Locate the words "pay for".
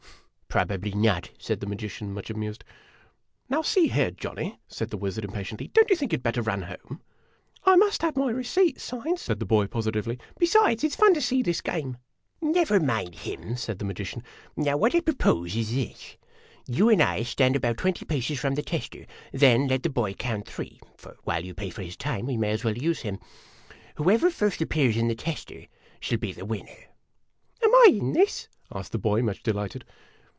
21.53-21.81